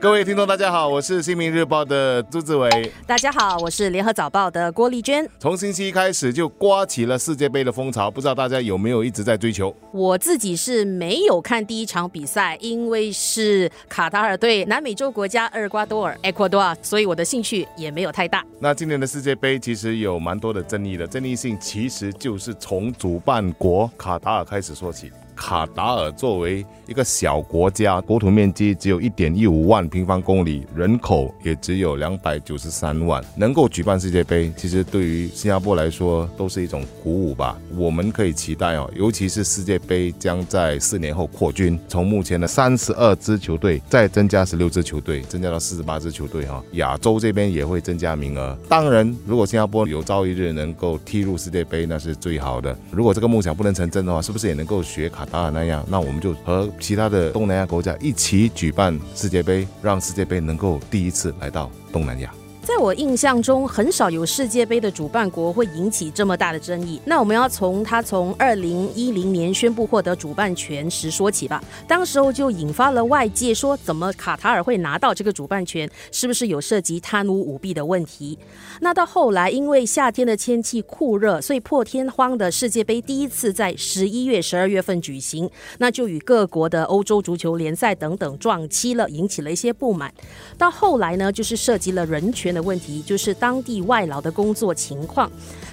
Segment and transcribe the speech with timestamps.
[0.00, 2.90] 各位听众，大家好，我是《新民日报》的朱志伟。
[3.06, 5.28] 大家好，我是《联合早报》的郭丽娟。
[5.38, 9.76] 从星期一开始就刮起了世界杯的风潮，不知道大家有没有一直在追求？
[9.92, 18.42] 我自己是没有看第一场比赛，因为是卡塔尔对南美洲国家厄瓜多尔 （Ecuador），所以我的兴趣也没有太大。
[18.58, 25.12] 那今年的世界杯其实有蛮多的争议的，争议性其实就是从主办国卡塔尔开始说起。
[25.40, 37.58] 卡达尔作为一个小国家，国土面积只有一点一五万平方公里，人口也只有两百九十三万，能够举办世界杯，其实对于新加坡来说都是一种鼓舞吧。
[37.74, 46.62] 我们可以期待哦，尤其是世界杯将在四年后扩军，从目前的三十二支球队再增加十六支球队，增加到四十八支球队哈。
[46.72, 48.56] 亚洲这边也会增加名额。
[48.68, 52.76] 当然，如果新加坡有朝一日能够踢入世界杯，那是最好的。
[52.90, 55.26] 如果这个梦想不能成真的话，是不是也能够学卡？
[55.30, 62.32] 啊，那样，那我们就和其他的东南亚国家一起举办世界杯，让世界杯能够第一次来到东南亚。
[62.62, 67.00] 在我印象中，很少有世界杯的主办国会引起这么大的争议。
[67.06, 71.62] 那我们要从他从二零一零年宣布获得主办权时说起吧。
[71.88, 75.90] 当时候就引发了外界说，怎么卡塔尔会拿到这个主办权？
[76.12, 78.38] 是不是有涉及贪污舞弊的问题？
[78.82, 90.12] 那到后来，因为夏天的天气酷热，所以破天荒的世界杯第一次在十一月、十二月份举行，那就与各国的欧洲足球联赛等等撞期了，引起了一些不满。
[90.58, 92.60] 到后来呢，就是涉及了人权的。
[92.62, 95.28] 问题就是当地外劳的工作情况，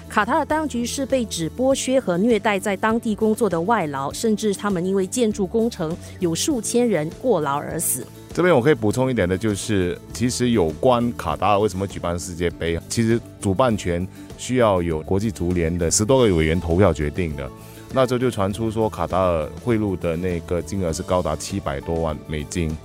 [0.08, 8.04] 卡塔尔当局是被指剥削和虐待在当地工作的外劳，甚至他们因为建筑工程有数千人过劳而死。
[8.32, 14.06] 这边我可以补充一点的就是，其实有关卡塔尔为什么举办世界杯，其实主办权
[14.36, 17.48] 需要有国际足联的十多个委员投票决定的。
[17.92, 22.76] 那时候就传出说，卡塔尔贿赂的那个金额是高达七百多万美金。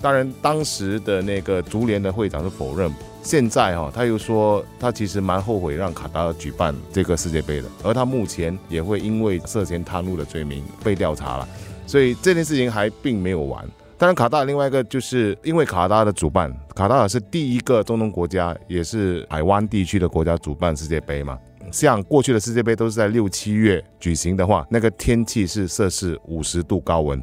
[0.00, 2.92] 当然，当时的那个足联的会长是否认。
[3.20, 11.48] 现在哈，他又说他其实蛮后悔让卡塔尔举办这个世界杯的，而他目前也会因为涉嫌贪污的罪名被调查了，
[11.86, 13.62] 所以这件事情还并没有完。
[13.98, 21.36] 当然，卡塔尔另外一个就是因为卡塔尔的主办，卡塔尔是第一个中东国家，也是海湾地区的国家主办世界杯嘛。
[21.72, 27.22] 像过去的世界杯都是在六七月举行的话，那个天气是摄氏五十度高温，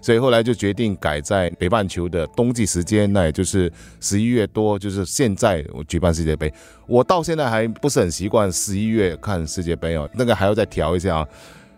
[0.00, 6.52] 所以后来就决定改在北半球的冬季时间，那也就是十一月多，就是现在我举办世界杯。
[6.86, 11.28] 我到现在还不是很习惯十一月看世界杯哦，那个还要再调一下啊。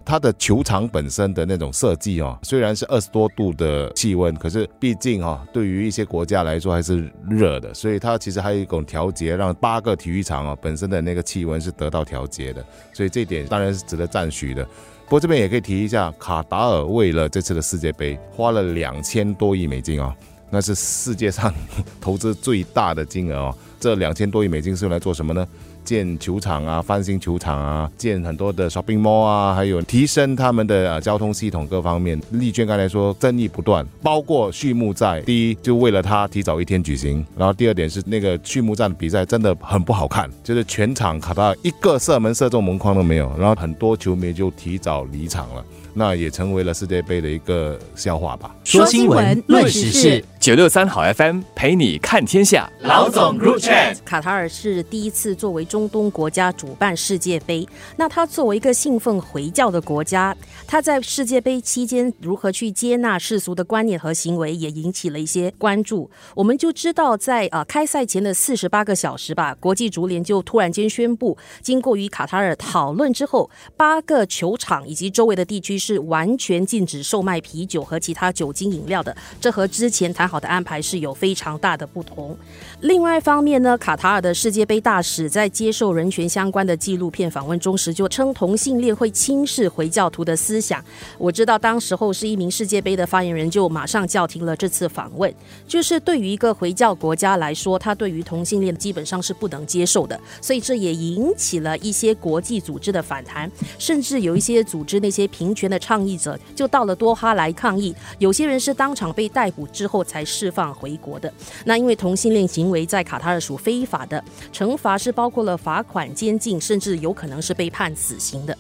[0.04, 14.62] 它的球场本身的那种设计哦，虽然是二十多度的气温，可是毕竟哈，对于一些国家来说还是热的，所以它其实还有一种调节，让八个体育场啊本身的那个气温是得到调节的，所以这点当然是值得赞许的。
[15.04, 20.14] 不过这边也可以提一下，卡达尔为了这次的世界杯花了两千多亿美金哦，
[20.50, 21.52] 那是世界上
[22.00, 23.56] 投资最大的金额哦。
[23.84, 25.46] 这两千多亿美金是用来做什么呢？
[25.84, 32.18] 建球场啊，翻新球场啊，建很多的 shopping mall 啊，还有提升他们的交通系统各方面。
[32.30, 45.62] 丽娟刚才说争议不断，包括序幕赛，第一就为了他提早一天举行，然后第二点是那个序幕战比赛真的很不好看，就是全场卡到一个射门射中门框都没有，然后很多球迷就提早离场了。
[45.96, 48.52] 那也成为了世界杯的一个笑话吧。
[48.64, 52.68] 说新闻，论时事，九六三好 FM 陪你看天下。
[52.80, 53.73] 老总入场。
[54.04, 57.68] 卡塔尔是第一次作为中东国家主办世界杯。
[57.96, 60.36] 那他作为一个信奉回教的国家，
[60.66, 66.10] 他在世界杯期间如何去接纳世俗的观念和行为，也引起了一些关注。
[66.34, 75.74] 我们就知道，在呃开赛前的四十八个小时吧，国际足联就突然间宣布，经过与卡塔尔讨论之后，八个球场以及周围的地区。
[75.84, 82.34] 是完全禁止售卖啤酒和其他酒精饮料的，这和之前谈好的安排是有非常大的不同。
[82.80, 90.84] 另外一方面呢，卡塔尔的世界杯大使在接受人权相关的纪录片访问中时，就称同性恋会轻视回教徒的思想。
[91.18, 95.32] 我知道当时候是一名世界杯的发言人，就马上叫停了这次访问。
[95.68, 105.78] 就是对于一个回教国家来说，他对于同性恋基本上是不能接受的，所以这也引起了一些国际组织的反弹，甚至有一些组织那些平权的。
[105.84, 111.30] 倡议者就到了多哈来抗议，有些人是当场被逮捕之后才释放回国的。
[111.66, 118.56] 那因为同性恋行为在卡塔尔属非法的，惩罚是包括了罚款、监禁，甚至有可能是被判死刑的。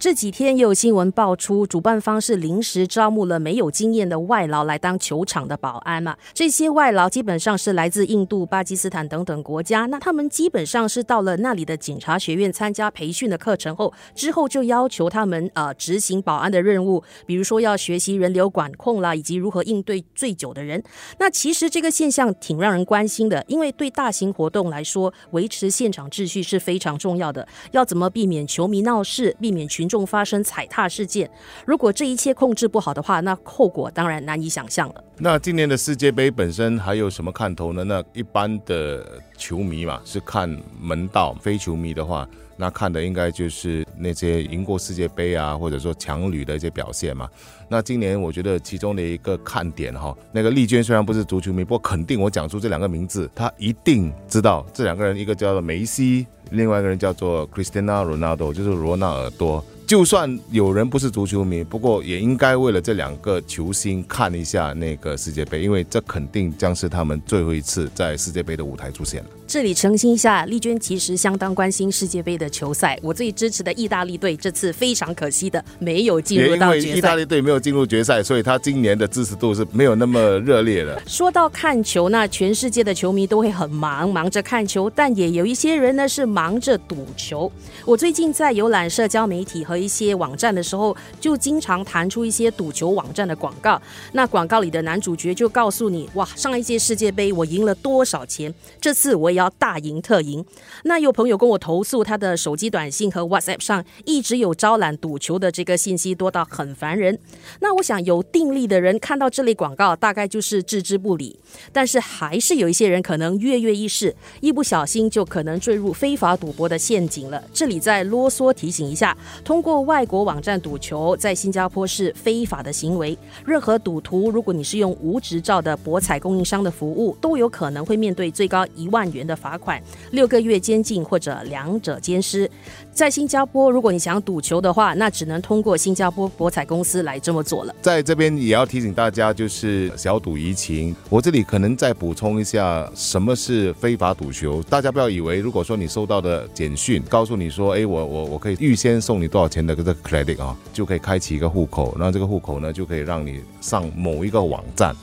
[0.00, 6.16] 这几天也有新闻爆出，主办方是临时招募了没有经验的外劳来当球场的保安嘛？
[6.32, 9.86] 这些外劳基本上是来自印度、巴基斯坦等等国家。
[9.86, 20.80] 那他们基本上是到了那里的警察学院参加培训的课程后，之后就要求他们呃执行保安的任务，比如说要学习人流管控啦，以及如何应对醉酒的人。
[21.18, 27.48] 那其实这个现象挺让人关心的，因为对大型活动来说，维持现场秩序是非常重要的。
[27.72, 31.30] 要怎么避免球迷闹事，避免群众发生踩踏事件。
[31.64, 35.04] 如果这一切控制不好的话，那后果当然难以想象了。
[35.16, 37.82] 那今年的世界杯本身还有什么看头呢？
[37.84, 40.48] 那一般的球迷嘛，是看
[40.80, 47.28] 门道；非球迷的话，那看的应该就是那些赢过世界杯啊，或者说强旅的一些表现嘛。
[47.68, 59.64] 那今年我觉得其中的一个看点哈，那个丽娟虽然不是足球迷，不过肯定我讲出这两个名字，她一定知道这两个人，一个叫做梅西，另外一个人叫做 Cristiano Ronaldo，就是罗纳尔多。
[59.88, 69.30] 就算有人不是足球迷，不过也应该为了这两个球星看一下那个世界杯，因为这肯定将是他们最后一次在世界杯的舞台出现了。
[69.46, 72.98] 这里澄清一下，丽娟其实相当关心世界杯的球赛。
[73.02, 76.88] 我最支持的意大利队这次非常可惜的没有进入到决赛。
[76.98, 81.00] 意大利队没有进入决赛，所以他今年的支持度是没有那么热烈的。
[81.06, 87.50] 说到看球，那全世界的球迷都会很忙，忙着看球，但也有一些人呢是忙着赌球。
[87.86, 93.80] 我最近在游览社交媒体和一些网站的时候，就经常弹出一些赌球网站的广告。
[94.12, 98.52] 那广告里的男主角就告诉你：哇，上一届世界杯我赢了多少钱？
[98.78, 99.38] 这次我也。
[99.38, 100.44] 要大赢特赢。
[100.82, 107.16] 那有朋友跟我投诉，他的手机短信和 WhatsApp 上一直有招揽赌球的这个信息，多到很烦人。
[107.60, 111.38] 那我想有定力的人看到这类广告，大概就是置之不理。
[111.72, 117.40] 但是还是有一些人可能跃跃欲试，一不小心就可能坠入非法赌博的陷阱了。
[117.52, 123.16] 这里再啰嗦提醒一下：通过外国网站赌球，在新加坡是非法的行为。
[123.44, 129.28] 任何赌徒，如果你是用无执照的博彩供应商的服务，都有可能会面对最高一万元。
[129.28, 129.78] 的罚款
[130.12, 132.50] 六个月监禁或者两者兼施。
[132.92, 137.74] 在新加坡，如果你想赌球的话，那只能通过新加坡博彩公司来这么做了。
[137.82, 140.96] 在这边也要提醒大家，就是小赌怡情。
[141.10, 144.62] 我这里可能再补充一下，什么是非法赌球？
[144.62, 154.94] 大家不要以为，如果说你收到的简讯告诉你说，哎，我我我可以预先送你多少钱的这个 credit 啊，就可以开启一个户口，然后这个户口呢就可以让你上某一个网站。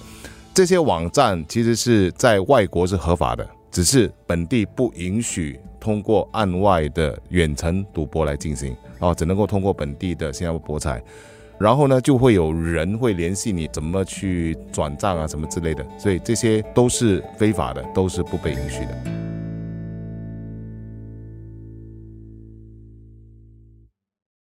[0.54, 3.48] 这些网站其实是在外国是合法的。
[3.72, 11.04] 只是本地不允许通过案外的远程赌博来进行，啊，只能够通过本地的新加坡博彩，
[11.60, 19.25] 然后呢，就会有人会联系你怎么去转账啊，什么之类的，所以这些都是非法的，都是不被允许的。